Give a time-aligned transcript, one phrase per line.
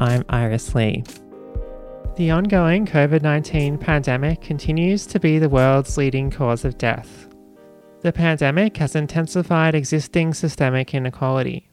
[0.00, 1.04] I'm Iris Lee.
[2.16, 7.28] The ongoing COVID 19 pandemic continues to be the world's leading cause of death.
[8.02, 11.68] The pandemic has intensified existing systemic inequality.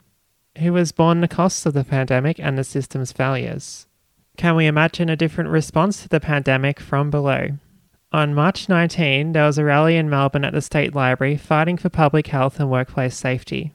[0.60, 3.88] Who has borne the costs of the pandemic and the system's failures?
[4.38, 7.50] Can we imagine a different response to the pandemic from below?
[8.12, 11.90] On March 19, there was a rally in Melbourne at the State Library fighting for
[11.90, 13.74] public health and workplace safety.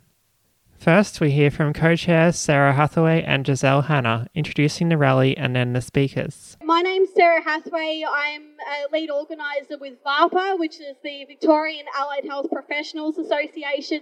[0.83, 5.55] First, we hear from co chairs Sarah Hathaway and Giselle Hanna introducing the rally and
[5.55, 6.57] then the speakers.
[6.61, 8.03] My name's Sarah Hathaway.
[8.05, 14.01] I'm a lead organiser with VAHPA, which is the Victorian Allied Health Professionals Association.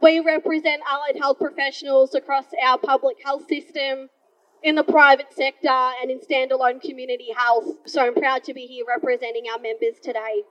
[0.00, 4.08] We represent allied health professionals across our public health system,
[4.62, 7.66] in the private sector, and in standalone community health.
[7.84, 10.44] So I'm proud to be here representing our members today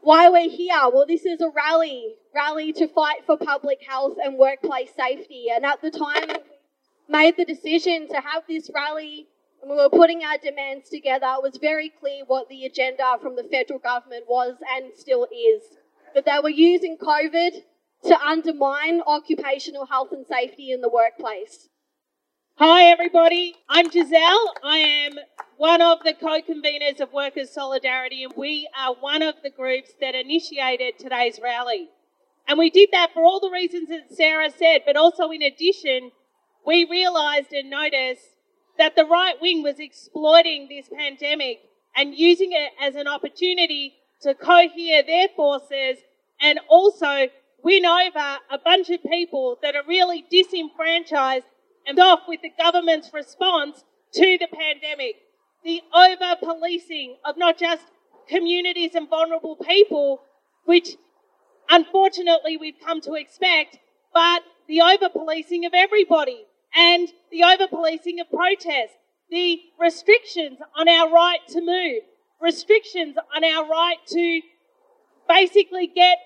[0.00, 0.88] why we're here.
[0.92, 5.46] Well, this is a rally, rally to fight for public health and workplace safety.
[5.54, 9.28] And at the time, we made the decision to have this rally
[9.60, 11.26] and we were putting our demands together.
[11.36, 15.62] It was very clear what the agenda from the federal government was and still is.
[16.14, 17.62] That they were using COVID
[18.04, 21.68] to undermine occupational health and safety in the workplace.
[22.56, 23.56] Hi, everybody.
[23.68, 24.54] I'm Giselle.
[24.62, 25.12] I am
[25.58, 29.90] one of the co conveners of Workers' Solidarity, and we are one of the groups
[30.00, 31.90] that initiated today's rally.
[32.46, 36.12] And we did that for all the reasons that Sarah said, but also in addition,
[36.64, 38.36] we realised and noticed
[38.78, 41.58] that the right wing was exploiting this pandemic
[41.96, 45.98] and using it as an opportunity to cohere their forces
[46.40, 47.26] and also
[47.64, 51.44] win over a bunch of people that are really disenfranchised
[51.84, 55.16] and off with the government's response to the pandemic.
[55.64, 57.82] The over policing of not just
[58.28, 60.22] communities and vulnerable people,
[60.64, 60.96] which
[61.68, 63.78] unfortunately we've come to expect,
[64.12, 68.94] but the over policing of everybody and the over policing of protest,
[69.30, 72.02] the restrictions on our right to move,
[72.40, 74.40] restrictions on our right to
[75.28, 76.18] basically get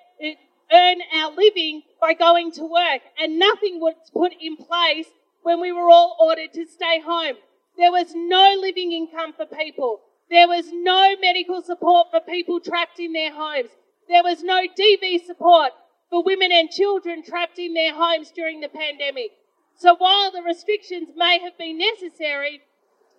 [0.72, 5.06] earn our living by going to work, and nothing was put in place
[5.42, 7.36] when we were all ordered to stay home.
[7.76, 10.02] There was no living income for people.
[10.30, 13.70] There was no medical support for people trapped in their homes.
[14.08, 15.72] There was no DV support
[16.10, 19.30] for women and children trapped in their homes during the pandemic.
[19.76, 22.62] So while the restrictions may have been necessary,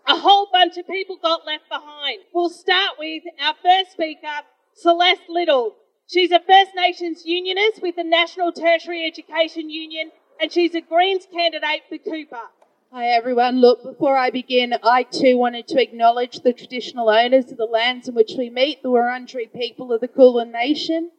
[0.07, 2.19] a whole bunch of people got left behind.
[2.33, 5.75] We'll start with our first speaker, Celeste Little.
[6.07, 11.25] She's a First Nations unionist with the National Tertiary Education Union and she's a Greens
[11.31, 12.49] candidate for Cooper.
[12.95, 13.59] Hi everyone.
[13.59, 18.07] Look, before I begin, I too wanted to acknowledge the traditional owners of the lands
[18.07, 21.09] in which we meet, the Wurundjeri people of the Kulin Nation,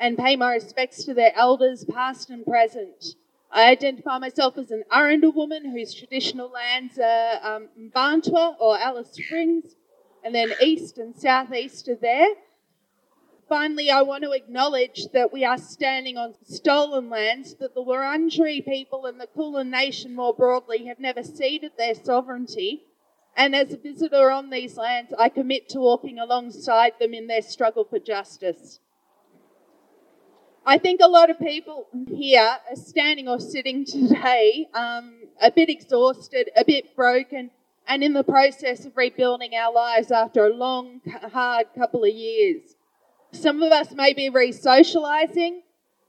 [0.00, 3.16] and pay my respects to their elders, past and present.
[3.52, 9.12] I identify myself as an Arrernte woman whose traditional lands are um, Mparntwe or Alice
[9.12, 9.74] Springs,
[10.24, 12.28] and then east and southeast of there.
[13.50, 18.64] Finally, I want to acknowledge that we are standing on stolen lands, that the Wurundjeri
[18.64, 22.84] people and the Kulin Nation more broadly have never ceded their sovereignty.
[23.36, 27.42] And as a visitor on these lands, I commit to walking alongside them in their
[27.42, 28.78] struggle for justice.
[30.64, 35.68] I think a lot of people here are standing or sitting today um, a bit
[35.68, 37.50] exhausted, a bit broken,
[37.88, 41.00] and in the process of rebuilding our lives after a long,
[41.32, 42.76] hard couple of years.
[43.32, 45.62] Some of us may be re socializing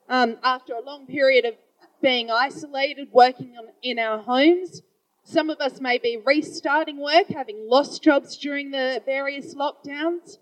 [0.09, 1.55] um, after a long period of
[2.01, 4.81] being isolated, working on, in our homes.
[5.23, 10.39] Some of us may be restarting work, having lost jobs during the various lockdowns.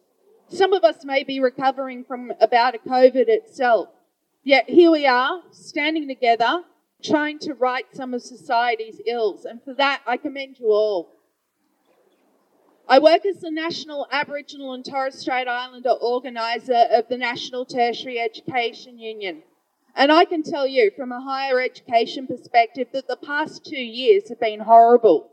[0.48, 3.90] Some of us may be recovering from about a COVID itself.
[4.44, 6.64] Yet here we are, standing together,
[7.04, 9.46] trying to right some of society's ills.
[9.46, 11.12] And for that, I commend you all.
[12.92, 18.20] I work as the National Aboriginal and Torres Strait Islander organiser of the National Tertiary
[18.20, 19.44] Education Union.
[19.96, 24.30] And I can tell you from a higher education perspective that the past two years
[24.30, 25.30] have been horrible.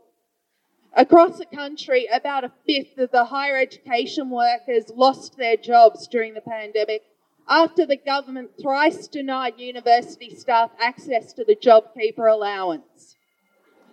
[0.93, 6.35] Across the country, about a fifth of the higher education workers lost their jobs during
[6.35, 7.05] the pandemic
[7.49, 13.15] after the government thrice denied university staff access to the JobKeeper allowance.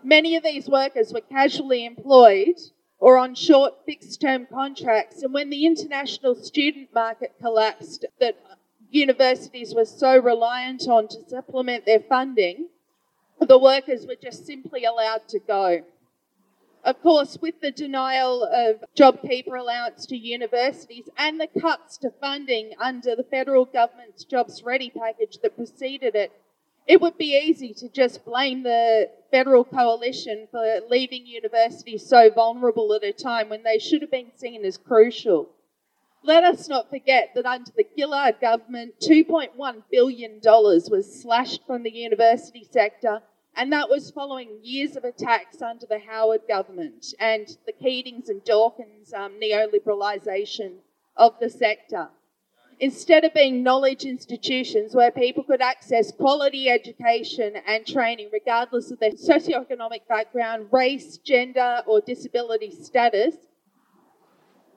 [0.02, 2.56] Many of these workers were casually employed
[2.98, 8.36] or on short fixed term contracts, and when the international student market collapsed, that
[8.90, 12.68] universities were so reliant on to supplement their funding,
[13.40, 15.82] the workers were just simply allowed to go.
[16.84, 22.72] Of course, with the denial of JobKeeper allowance to universities and the cuts to funding
[22.78, 26.30] under the federal government's Jobs Ready package that preceded it,
[26.86, 32.92] it would be easy to just blame the federal coalition for leaving universities so vulnerable
[32.94, 35.48] at a time when they should have been seen as crucial.
[36.22, 41.90] Let us not forget that under the Gillard government, $2.1 billion was slashed from the
[41.90, 43.20] university sector,
[43.56, 48.42] and that was following years of attacks under the Howard government and the Keatings and
[48.44, 50.76] Dawkins um, neoliberalisation
[51.16, 52.08] of the sector.
[52.80, 58.98] Instead of being knowledge institutions where people could access quality education and training regardless of
[58.98, 63.36] their socioeconomic background, race, gender, or disability status,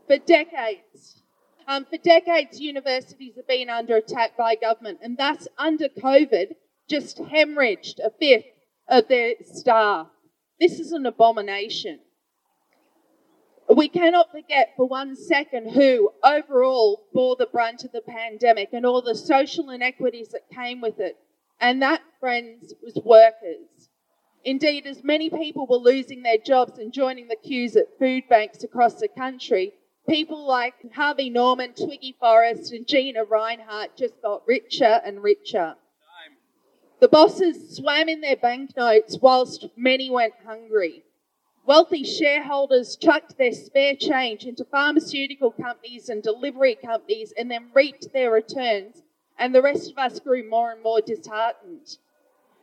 [0.07, 1.21] for decades,
[1.67, 6.55] um, for decades, universities have been under attack by government, and thus, under COVID,
[6.89, 8.45] just hemorrhaged a fifth
[8.87, 10.07] of their staff.
[10.59, 11.99] This is an abomination.
[13.77, 18.87] We cannot forget for one second who overall bore the brunt of the pandemic and
[18.87, 21.15] all the social inequities that came with it.
[21.61, 23.89] And that, friends, was workers.
[24.43, 28.63] Indeed, as many people were losing their jobs and joining the queues at food banks
[28.63, 29.73] across the country,
[30.09, 35.75] people like Harvey Norman, Twiggy Forrest, and Gina Rinehart just got richer and richer.
[36.99, 41.03] The bosses swam in their banknotes whilst many went hungry.
[41.67, 48.13] Wealthy shareholders chucked their spare change into pharmaceutical companies and delivery companies and then reaped
[48.13, 49.03] their returns,
[49.37, 51.97] and the rest of us grew more and more disheartened.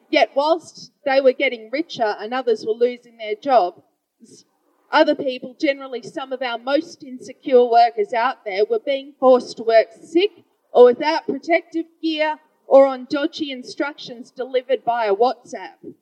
[0.08, 4.46] Yet, whilst they were getting richer and others were losing their jobs,
[4.90, 9.64] other people, generally some of our most insecure workers out there, were being forced to
[9.64, 10.30] work sick
[10.72, 15.94] or without protective gear or on dodgy instructions delivered via WhatsApp.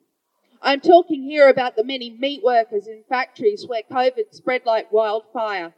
[0.65, 5.73] I'm talking here about the many meat workers in factories where COVID spread like wildfire,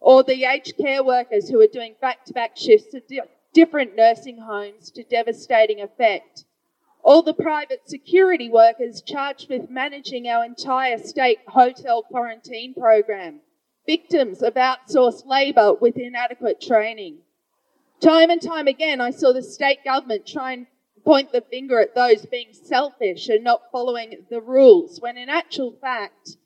[0.00, 3.20] or the aged care workers who are doing back to back shifts at di-
[3.52, 6.46] different nursing homes to devastating effect.
[7.02, 13.40] All the private security workers charged with managing our entire state hotel quarantine program,
[13.86, 17.18] victims of outsourced labour with inadequate training.
[18.00, 20.66] Time and time again, I saw the state government try and
[21.04, 25.72] point the finger at those being selfish and not following the rules, when in actual
[25.80, 26.36] fact,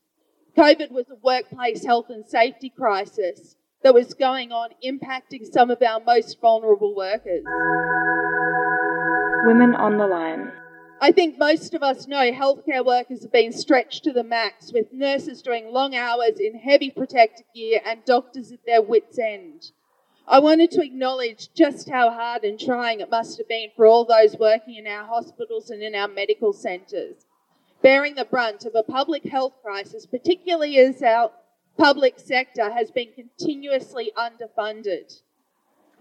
[0.56, 5.82] COVID was a workplace health and safety crisis that was going on, impacting some of
[5.82, 7.44] our most vulnerable workers.
[9.44, 10.52] Women on the line.
[11.00, 14.92] I think most of us know healthcare workers have been stretched to the max, with
[14.92, 19.72] nurses doing long hours in heavy protective gear and doctors at their wits' end.
[20.26, 24.06] I wanted to acknowledge just how hard and trying it must have been for all
[24.06, 27.26] those working in our hospitals and in our medical centres,
[27.82, 31.30] bearing the brunt of a public health crisis, particularly as our
[31.76, 35.20] public sector has been continuously underfunded.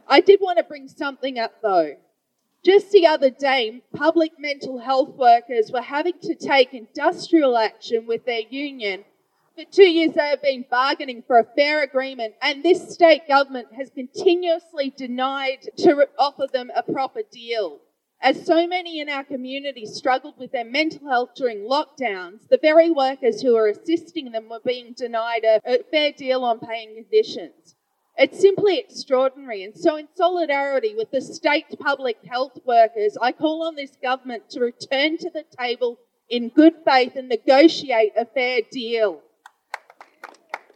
[0.08, 1.98] I did want to bring something up though.
[2.64, 8.24] Just the other day, public mental health workers were having to take industrial action with
[8.26, 9.04] their union
[9.56, 13.68] for two years, they have been bargaining for a fair agreement, and this state government
[13.74, 17.80] has continuously denied to offer them a proper deal.
[18.22, 22.90] As so many in our community struggled with their mental health during lockdowns, the very
[22.90, 27.76] workers who are assisting them were being denied a, a fair deal on paying conditions.
[28.18, 29.64] It's simply extraordinary.
[29.64, 34.50] And so, in solidarity with the state public health workers, I call on this government
[34.52, 36.00] to return to the table
[36.30, 39.22] in good faith and negotiate a fair deal.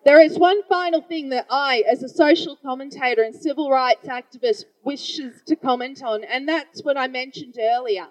[0.07, 4.63] There is one final thing that I, as a social commentator and civil rights activist,
[4.85, 8.07] wishes to comment on, and that's what I mentioned earlier.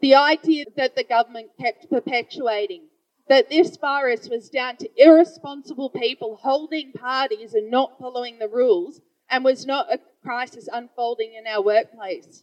[0.00, 2.88] The idea that the government kept perpetuating,
[3.28, 9.00] that this virus was down to irresponsible people holding parties and not following the rules,
[9.30, 12.42] and was not a crisis unfolding in our workplace.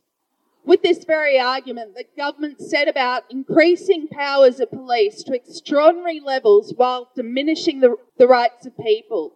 [0.68, 6.74] With this very argument, the government set about increasing powers of police to extraordinary levels
[6.76, 9.36] while diminishing the, the rights of people.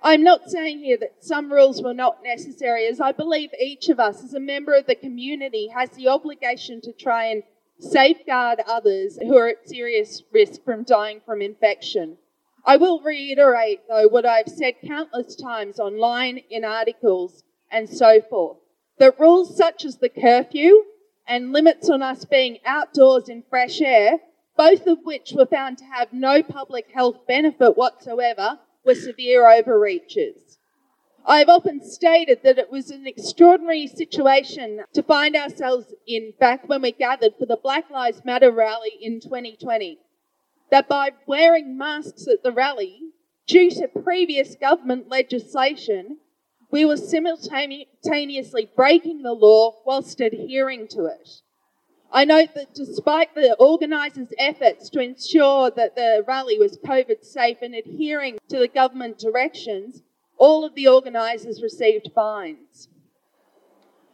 [0.00, 3.98] I'm not saying here that some rules were not necessary, as I believe each of
[3.98, 7.42] us, as a member of the community, has the obligation to try and
[7.80, 12.16] safeguard others who are at serious risk from dying from infection.
[12.64, 17.42] I will reiterate, though, what I've said countless times online, in articles,
[17.72, 18.58] and so forth
[18.98, 20.84] that rules such as the curfew
[21.26, 24.20] and limits on us being outdoors in fresh air
[24.56, 30.58] both of which were found to have no public health benefit whatsoever, were severe overreaches.
[31.26, 36.82] I've often stated that it was an extraordinary situation to find ourselves in back when
[36.82, 39.98] we gathered for the Black Lives Matter rally in 2020.
[40.70, 43.00] That by wearing masks at the rally,
[43.46, 46.18] due to previous government legislation,
[46.74, 51.40] we were simultaneously breaking the law whilst adhering to it.
[52.10, 57.58] I note that despite the organisers' efforts to ensure that the rally was COVID safe
[57.62, 60.02] and adhering to the government directions,
[60.36, 62.88] all of the organisers received fines.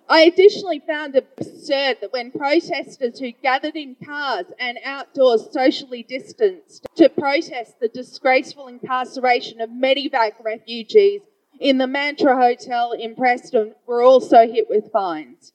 [0.07, 6.02] I additionally found it absurd that when protesters who gathered in cars and outdoors socially
[6.02, 11.23] distanced to protest the disgraceful incarceration of Medevac refugees
[11.61, 15.52] in the Mantra Hotel in Preston were also hit with fines.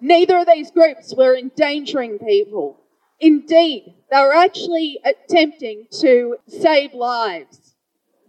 [0.00, 2.78] Neither of these groups were endangering people.
[3.18, 7.74] Indeed, they were actually attempting to save lives.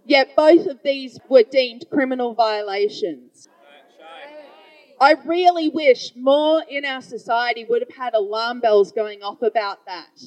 [0.03, 3.47] Yet both of these were deemed criminal violations.
[4.99, 9.85] I really wish more in our society would have had alarm bells going off about
[9.85, 10.19] that.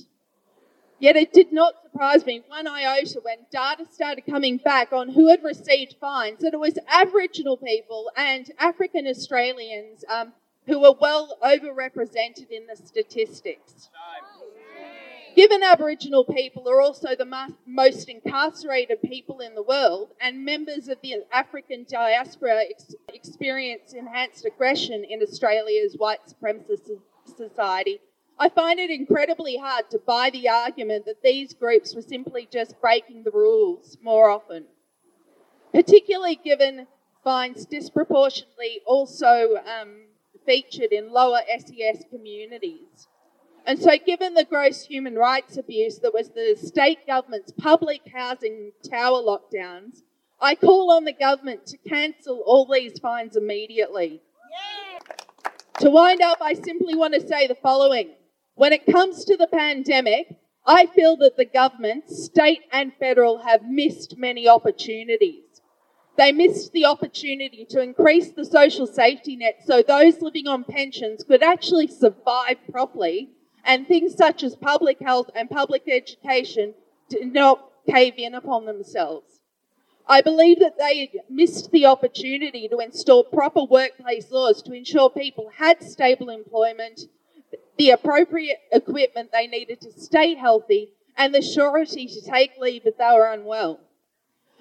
[1.04, 5.28] Yet it did not surprise me one iota when data started coming back on who
[5.28, 10.32] had received fines that it was Aboriginal people and African Australians um,
[10.66, 13.90] who were well overrepresented in the statistics.
[15.36, 21.02] Given Aboriginal people are also the most incarcerated people in the world, and members of
[21.02, 26.88] the African diaspora ex- experience enhanced aggression in Australia's white supremacist
[27.36, 28.00] society,
[28.38, 32.80] I find it incredibly hard to buy the argument that these groups were simply just
[32.80, 34.64] breaking the rules more often,
[35.72, 36.88] particularly given
[37.22, 40.06] fines disproportionately also um,
[40.44, 43.06] featured in lower SES communities.
[43.66, 48.72] And so, given the gross human rights abuse that was the state government's public housing
[48.86, 50.02] tower lockdowns,
[50.40, 54.20] I call on the government to cancel all these fines immediately.
[54.50, 54.98] Yeah.
[55.78, 58.10] To wind up, I simply want to say the following.
[58.56, 63.68] When it comes to the pandemic, I feel that the government, state and federal, have
[63.68, 65.42] missed many opportunities.
[66.16, 71.24] They missed the opportunity to increase the social safety net so those living on pensions
[71.24, 73.30] could actually survive properly
[73.64, 76.74] and things such as public health and public education
[77.08, 79.40] did not cave in upon themselves.
[80.06, 85.50] I believe that they missed the opportunity to install proper workplace laws to ensure people
[85.56, 87.00] had stable employment,
[87.76, 92.96] the appropriate equipment they needed to stay healthy, and the surety to take leave if
[92.98, 93.80] they were unwell.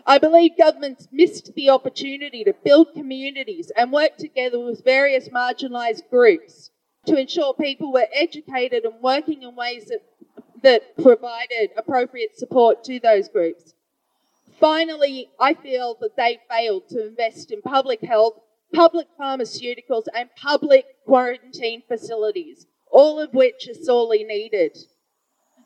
[0.06, 6.10] I believe governments missed the opportunity to build communities and work together with various marginalised
[6.10, 6.72] groups
[7.06, 10.04] to ensure people were educated and working in ways that,
[10.62, 13.74] that provided appropriate support to those groups.
[14.60, 18.40] Finally, I feel that they failed to invest in public health,
[18.74, 24.78] public pharmaceuticals, and public quarantine facilities, all of which are sorely needed.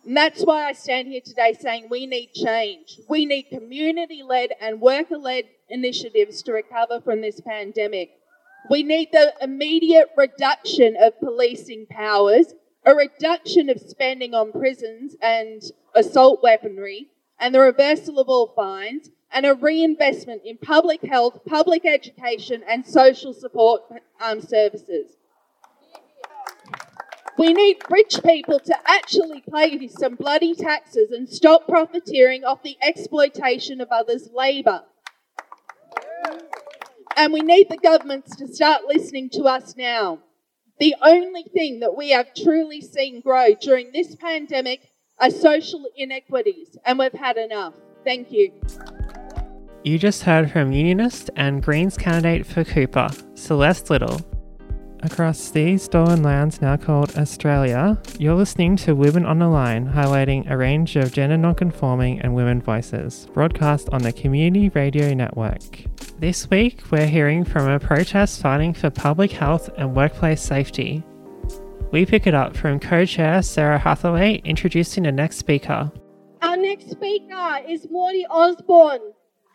[0.06, 3.02] And that's why I stand here today saying we need change.
[3.10, 8.12] We need community led and worker led initiatives to recover from this pandemic.
[8.70, 12.54] We need the immediate reduction of policing powers,
[12.86, 15.62] a reduction of spending on prisons and
[15.94, 17.08] assault weaponry,
[17.38, 22.88] and the reversal of all fines, and a reinvestment in public health, public education, and
[22.88, 23.82] social support
[24.22, 25.17] um, services.
[27.38, 32.78] We need rich people to actually pay some bloody taxes and stop profiteering off the
[32.82, 34.84] exploitation of others' labour.
[37.16, 40.20] And we need the governments to start listening to us now.
[40.80, 44.82] The only thing that we have truly seen grow during this pandemic
[45.20, 47.74] are social inequities, and we've had enough.
[48.04, 48.52] Thank you.
[49.84, 54.22] You just heard from Unionist and Greens candidate for Cooper, Celeste Little,
[55.04, 60.50] Across these stolen lands now called Australia, you're listening to Women on the Line, highlighting
[60.50, 65.84] a range of gender nonconforming and women voices, broadcast on the Community Radio Network.
[66.18, 71.04] This week, we're hearing from a protest fighting for public health and workplace safety.
[71.92, 75.92] We pick it up from co chair Sarah Hathaway introducing the next speaker.
[76.42, 79.14] Our next speaker is Morty Osborne.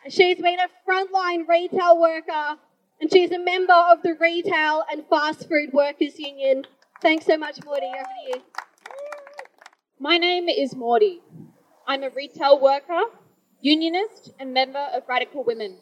[0.09, 2.59] She's been a frontline retail worker
[3.03, 6.65] and she's a member of the Retail and Fast Food Workers Union.
[7.01, 7.87] Thanks so much, Morty.
[7.87, 8.43] Over to you.
[9.99, 11.21] My name is Morty.
[11.85, 13.01] I'm a retail worker,
[13.61, 15.79] unionist, and member of Radical Women.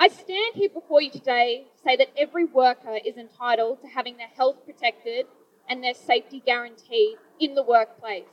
[0.00, 4.16] I stand here before you today to say that every worker is entitled to having
[4.16, 5.26] their health protected
[5.68, 8.24] and their safety guaranteed in the workplace.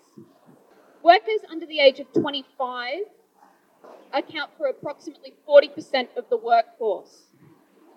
[1.03, 3.01] Workers under the age of 25
[4.11, 7.28] account for approximately 40% of the workforce.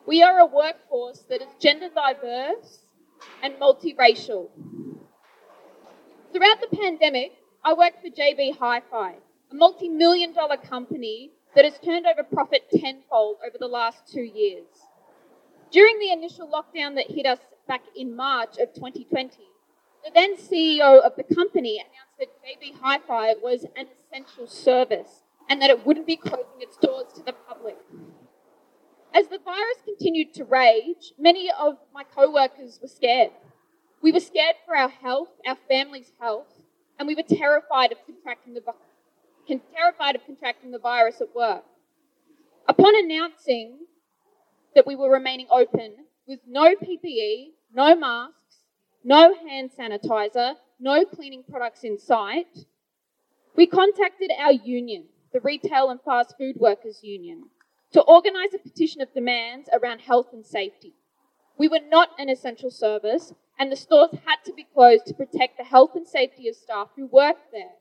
[0.04, 2.80] We are a workforce that is gender diverse
[3.40, 4.48] and multiracial.
[6.32, 9.14] Throughout the pandemic, I worked for JB Hi Fi,
[9.52, 14.22] a multi million dollar company that has turned over profit tenfold over the last two
[14.22, 14.66] years.
[15.70, 19.36] During the initial lockdown that hit us back in March of 2020,
[20.04, 25.22] the then CEO of the company announced that JB Hi Fi was an essential service
[25.48, 27.76] and that it wouldn't be closing its doors to the public.
[29.14, 33.30] As the virus continued to rage, many of my co workers were scared.
[34.00, 36.48] We were scared for our health, our family's health,
[36.98, 38.62] and we were terrified of contracting the,
[39.74, 41.64] terrified of contracting the virus at work.
[42.66, 43.80] Upon announcing
[44.74, 45.92] that we were remaining open
[46.26, 48.60] with no PPE, no masks,
[49.04, 52.64] no hand sanitizer, no cleaning products in sight,
[53.56, 55.04] we contacted our union,
[55.34, 57.50] the Retail and Fast Food Workers Union,
[57.92, 60.94] to organise a petition of demands around health and safety.
[61.58, 65.58] We were not an essential service, and the stores had to be closed to protect
[65.58, 67.76] the health and safety of staff who worked there.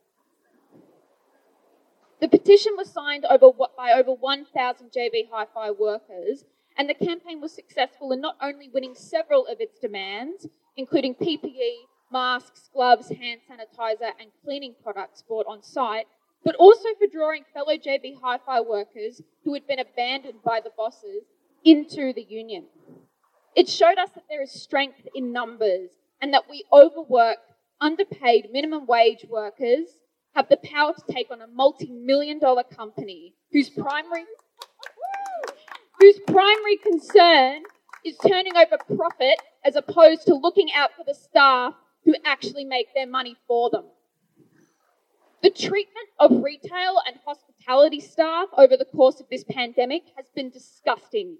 [2.19, 6.45] The petition was signed over, by over 1,000 JB Hi Fi workers,
[6.77, 11.87] and the campaign was successful in not only winning several of its demands, including PPE,
[12.11, 16.05] masks, gloves, hand sanitizer, and cleaning products bought on site,
[16.43, 20.71] but also for drawing fellow JB Hi Fi workers who had been abandoned by the
[20.75, 21.23] bosses
[21.63, 22.65] into the union.
[23.55, 25.89] It showed us that there is strength in numbers
[26.21, 29.87] and that we overworked, underpaid minimum wage workers
[30.35, 34.23] have the power to take on a multi-million dollar company whose primary
[35.99, 37.63] whose primary concern
[38.05, 41.73] is turning over profit as opposed to looking out for the staff
[42.05, 43.85] who actually make their money for them.
[45.41, 50.51] The treatment of retail and hospitality staff over the course of this pandemic has been
[50.51, 51.37] disgusting.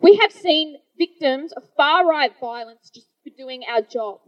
[0.00, 4.20] We have seen victims of far right violence just for doing our job.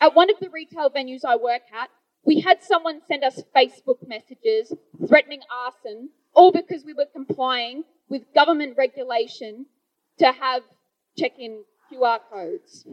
[0.00, 1.90] At one of the retail venues I work at,
[2.24, 4.72] we had someone send us Facebook messages
[5.08, 9.66] threatening arson, all because we were complying with government regulation
[10.18, 10.62] to have
[11.18, 12.84] check in QR codes.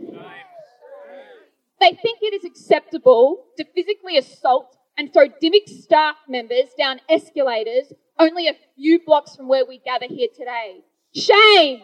[1.79, 7.93] They think it is acceptable to physically assault and throw DIVIC staff members down escalators
[8.19, 10.81] only a few blocks from where we gather here today.
[11.15, 11.81] Shame!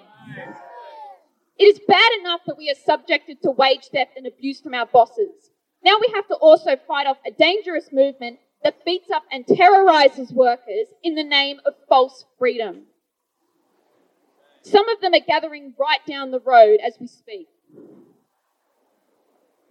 [1.57, 4.85] It is bad enough that we are subjected to wage theft and abuse from our
[4.85, 5.51] bosses.
[5.83, 10.31] Now we have to also fight off a dangerous movement that beats up and terrorizes
[10.31, 12.83] workers in the name of false freedom.
[14.61, 17.47] Some of them are gathering right down the road as we speak.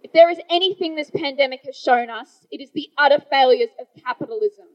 [0.01, 3.87] If there is anything this pandemic has shown us, it is the utter failures of
[4.03, 4.67] capitalism.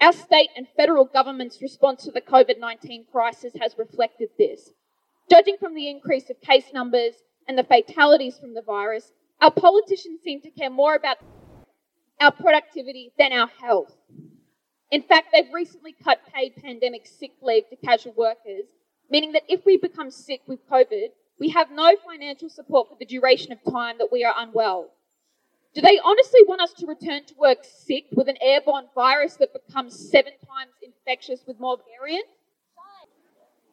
[0.00, 4.70] Our state and federal government's response to the COVID 19 crisis has reflected this.
[5.30, 7.14] Judging from the increase of case numbers
[7.48, 11.18] and the fatalities from the virus, our politicians seem to care more about
[12.20, 13.94] our productivity than our health.
[14.90, 18.66] In fact, they've recently cut paid pandemic sick leave to casual workers,
[19.10, 23.04] meaning that if we become sick with COVID, we have no financial support for the
[23.04, 24.90] duration of time that we are unwell.
[25.74, 29.54] Do they honestly want us to return to work sick with an airborne virus that
[29.54, 32.28] becomes seven times infectious with more variants?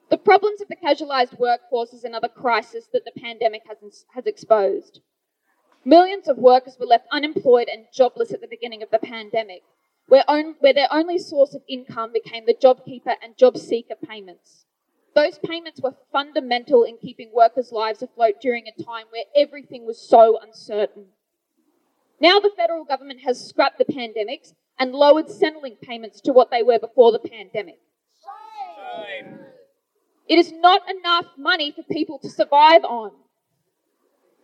[0.10, 5.02] The problems of the casualised workforce is another crisis that the pandemic has, has exposed.
[5.86, 9.64] Millions of workers were left unemployed and jobless at the beginning of the pandemic,
[10.08, 14.66] where, on, where their only source of income became the JobKeeper and JobSeeker payments.
[15.16, 20.00] Those payments were fundamental in keeping workers' lives afloat during a time where everything was
[20.00, 21.08] so uncertain.
[22.22, 26.64] Now the federal government has scrapped the pandemics and lowered Centrelink payments to what they
[26.64, 27.80] were before the pandemic.
[28.24, 29.40] Shame.
[30.28, 33.12] It is not enough money for people to survive on.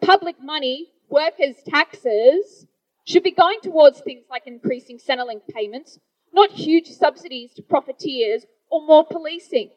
[0.01, 2.65] Public money, workers' taxes,
[3.05, 5.99] should be going towards things like increasing Centrelink payments,
[6.33, 9.69] not huge subsidies to profiteers or more policing.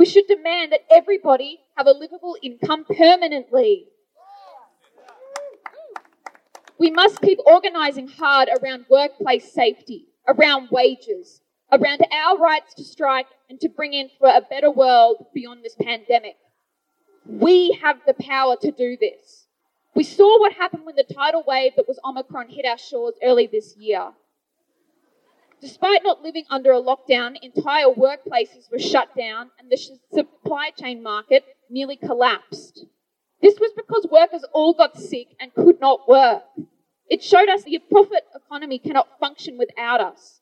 [0.00, 3.88] We should demand that everybody have a livable income permanently.
[6.78, 13.26] We must keep organising hard around workplace safety, around wages, around our rights to strike
[13.50, 16.36] and to bring in for a better world beyond this pandemic.
[17.26, 19.48] We have the power to do this.
[19.94, 23.48] We saw what happened when the tidal wave that was Omicron hit our shores early
[23.52, 24.12] this year.
[25.60, 29.76] Despite not living under a lockdown, entire workplaces were shut down and the
[30.14, 32.86] supply chain market nearly collapsed.
[33.42, 36.44] This was because workers all got sick and could not work.
[37.08, 40.40] It showed us the profit economy cannot function without us.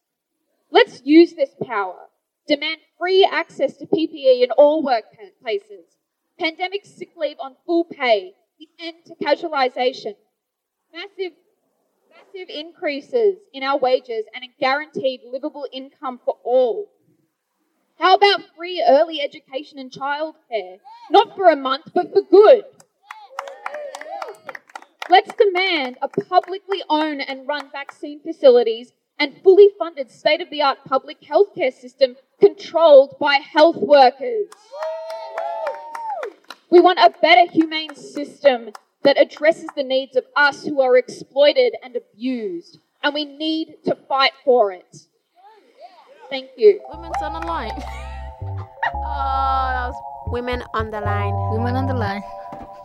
[0.71, 2.09] Let's use this power.
[2.47, 5.97] Demand free access to PPE in all workplaces.
[6.39, 8.35] Pandemic sick leave on full pay.
[8.59, 10.15] The end to casualisation.
[10.93, 11.33] Massive,
[12.19, 16.89] massive increases in our wages and a guaranteed livable income for all.
[17.99, 20.79] How about free early education and childcare?
[21.11, 22.65] Not for a month, but for good.
[25.11, 30.63] Let's demand a publicly owned and run vaccine facilities and fully funded state of the
[30.63, 34.49] art public healthcare system controlled by health workers.
[36.71, 38.71] We want a better humane system
[39.09, 43.95] that addresses the needs of us who are exploited and abused, and we need to
[44.07, 44.99] fight for it.
[46.29, 46.79] Thank you.
[46.93, 47.71] Women's on the line.
[47.75, 49.95] oh, that was
[50.27, 51.33] Women on the line.
[51.53, 52.23] women on the line.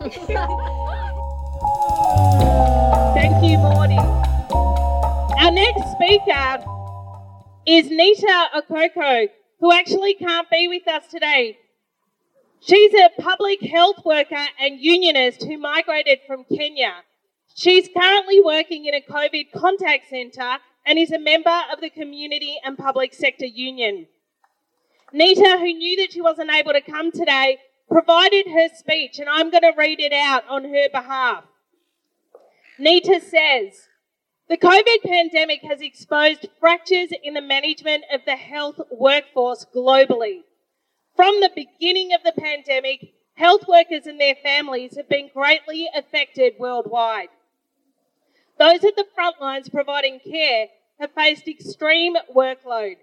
[3.14, 3.98] Thank you, Morty.
[5.44, 6.64] Our next speaker
[7.66, 9.28] is Nita Okoko,
[9.60, 11.58] who actually can't be with us today.
[12.66, 16.94] She's a public health worker and unionist who migrated from Kenya.
[17.54, 22.58] She's currently working in a COVID contact centre and is a member of the Community
[22.64, 24.06] and Public Sector Union.
[25.12, 27.58] Nita, who knew that she wasn't able to come today,
[27.90, 31.44] provided her speech, and I'm going to read it out on her behalf.
[32.78, 33.88] Nita says,
[34.48, 40.40] the COVID pandemic has exposed fractures in the management of the health workforce globally.
[41.16, 46.54] From the beginning of the pandemic, health workers and their families have been greatly affected
[46.58, 47.28] worldwide.
[48.58, 52.96] Those at the front lines providing care have faced extreme workload.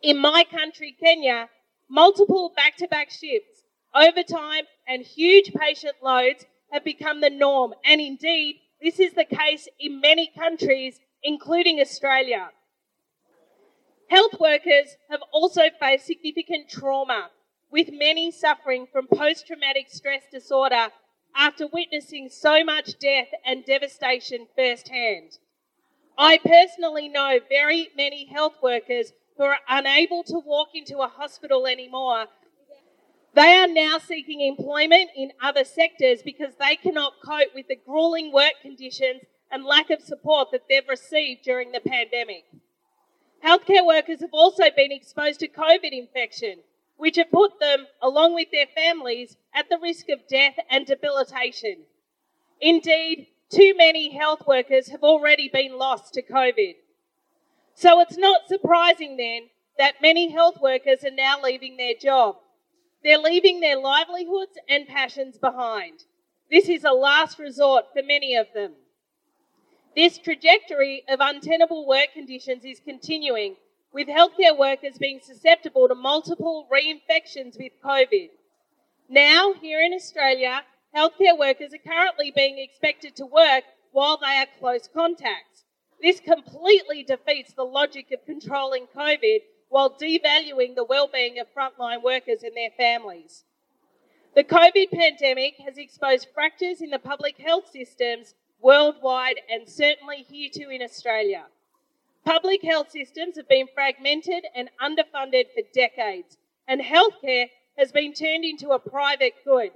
[0.00, 1.48] In my country, Kenya,
[1.88, 3.62] multiple back to back shifts,
[3.94, 9.68] overtime, and huge patient loads have become the norm, and indeed, this is the case
[9.80, 12.50] in many countries, including Australia.
[14.08, 17.30] Health workers have also faced significant trauma,
[17.70, 20.88] with many suffering from post traumatic stress disorder
[21.36, 25.38] after witnessing so much death and devastation firsthand.
[26.16, 31.66] I personally know very many health workers who are unable to walk into a hospital
[31.66, 32.26] anymore.
[33.34, 38.32] They are now seeking employment in other sectors because they cannot cope with the grueling
[38.32, 42.44] work conditions and lack of support that they've received during the pandemic.
[43.44, 46.58] Healthcare workers have also been exposed to COVID infection,
[46.96, 51.84] which have put them, along with their families, at the risk of death and debilitation.
[52.60, 56.74] Indeed, too many health workers have already been lost to COVID.
[57.74, 62.36] So it's not surprising then that many health workers are now leaving their job.
[63.04, 66.04] They're leaving their livelihoods and passions behind.
[66.50, 68.72] This is a last resort for many of them.
[69.96, 73.56] This trajectory of untenable work conditions is continuing,
[73.92, 78.30] with healthcare workers being susceptible to multiple reinfections with COVID.
[79.08, 80.62] Now, here in Australia,
[80.94, 85.64] healthcare workers are currently being expected to work while they are close contacts.
[86.00, 92.42] This completely defeats the logic of controlling COVID while devaluing the well-being of frontline workers
[92.42, 93.44] and their families.
[94.34, 100.50] The COVID pandemic has exposed fractures in the public health systems worldwide and certainly here
[100.52, 101.46] too in Australia.
[102.24, 108.44] Public health systems have been fragmented and underfunded for decades, and healthcare has been turned
[108.44, 109.70] into a private good,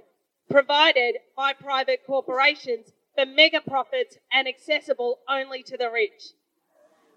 [0.49, 6.33] provided by private corporations for mega profits and accessible only to the rich.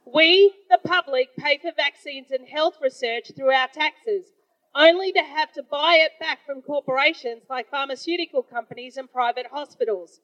[0.06, 4.26] We, the public, pay for vaccines and health research through our taxes,
[4.74, 10.20] only to have to buy it back from corporations like pharmaceutical companies and private hospitals.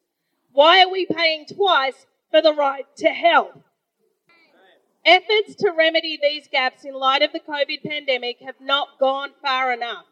[0.53, 3.59] Why are we paying twice for the right to health?
[5.05, 9.73] Efforts to remedy these gaps in light of the COVID pandemic have not gone far
[9.73, 10.05] enough.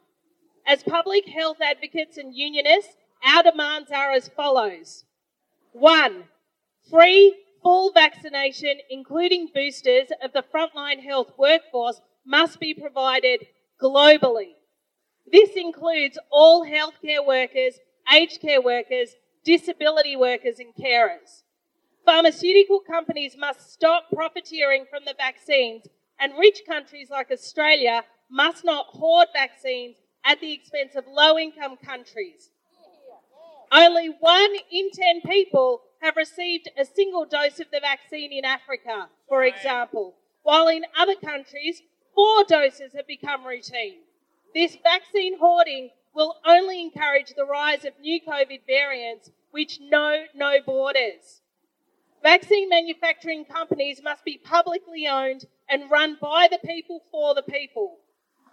[0.67, 5.05] As public health advocates and unionists, our demands are as follows.
[5.73, 6.25] One,
[6.91, 13.47] free full vaccination, including boosters of the frontline health workforce, must be provided
[13.81, 14.55] globally.
[15.31, 17.79] This includes all healthcare workers,
[18.13, 21.43] aged care workers, disability workers, and carers.
[22.05, 25.87] Pharmaceutical companies must stop profiteering from the vaccines,
[26.19, 31.77] and rich countries like Australia must not hoard vaccines at the expense of low income
[31.77, 32.51] countries.
[33.73, 39.09] Only one in ten people have received a single dose of the vaccine in Africa,
[39.29, 41.83] for example, while in other countries,
[42.15, 43.99] four doses have become routine.
[44.55, 50.57] This vaccine hoarding will only encourage the rise of new COVID variants which know no
[50.65, 51.41] borders.
[52.23, 57.99] Vaccine manufacturing companies must be publicly owned and run by the people for the people.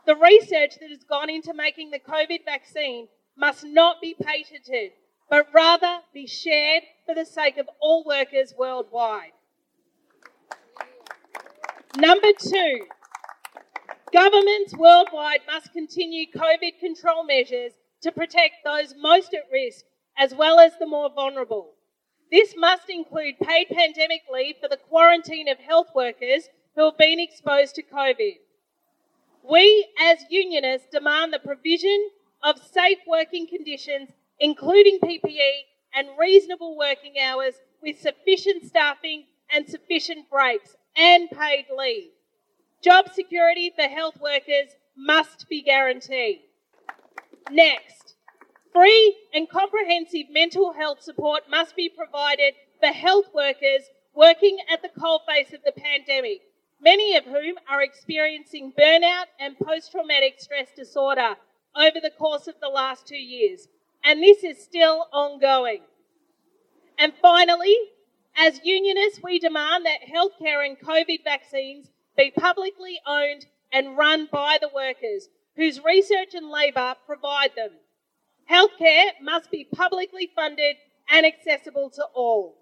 [0.06, 4.92] The research that has gone into making the COVID vaccine must not be patented,
[5.30, 9.34] but rather be shared for the sake of all workers worldwide.
[11.98, 12.86] Number two,
[14.12, 19.86] governments worldwide must continue COVID control measures to protect those most at risk
[20.18, 21.74] as well as the more vulnerable.
[22.32, 27.20] This must include paid pandemic leave for the quarantine of health workers who have been
[27.20, 28.38] exposed to COVID.
[29.50, 32.10] We, as unionists, demand the provision
[32.44, 35.52] of safe working conditions, including PPE
[35.94, 42.12] and reasonable working hours with sufficient staffing and sufficient breaks and paid leave.
[42.84, 46.42] Job security for health workers must be guaranteed.
[47.50, 48.16] Next,
[48.72, 54.90] free and comprehensive mental health support must be provided for health workers working at the
[54.90, 56.42] coalface of the pandemic,
[56.80, 61.36] many of whom are experiencing burnout and post traumatic stress disorder
[61.76, 63.68] over the course of the last two years.
[64.04, 65.82] And this is still ongoing.
[67.00, 67.76] And finally,
[68.36, 74.58] as unionists, we demand that healthcare and COVID vaccines be publicly owned and run by
[74.60, 77.72] the workers whose research and labour provide them.
[78.50, 80.78] Healthcare must be publicly funded
[81.10, 82.58] and accessible to all.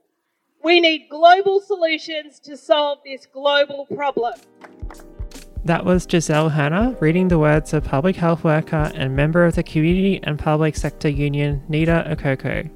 [0.63, 4.33] We need global solutions to solve this global problem.
[5.63, 9.63] That was Giselle Hanna reading the words of public health worker and member of the
[9.63, 12.69] Community and Public Sector Union, Nita Okoko.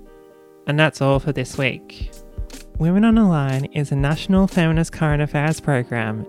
[0.67, 2.11] And that's all for this week.
[2.77, 6.25] Women on the Line is a national feminist current affairs program.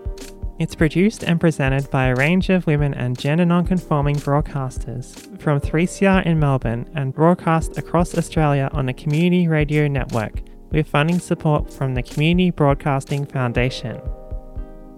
[0.61, 6.27] It's produced and presented by a range of women and gender non-conforming broadcasters from 3CR
[6.27, 11.95] in Melbourne and broadcast across Australia on a community radio network with funding support from
[11.95, 14.03] the Community Broadcasting Foundation.